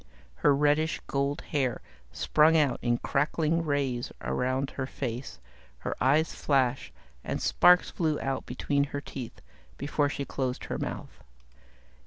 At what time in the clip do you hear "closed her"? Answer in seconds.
10.25-10.79